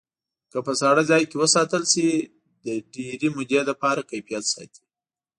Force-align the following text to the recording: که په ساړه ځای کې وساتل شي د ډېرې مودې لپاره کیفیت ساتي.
که 0.51 0.57
په 0.65 0.73
ساړه 0.81 1.03
ځای 1.11 1.23
کې 1.29 1.35
وساتل 1.39 1.83
شي 1.91 2.09
د 2.65 2.67
ډېرې 2.93 3.27
مودې 3.35 3.61
لپاره 3.69 4.07
کیفیت 4.09 4.43
ساتي. 4.53 4.83